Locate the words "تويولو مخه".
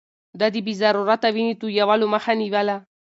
1.61-2.31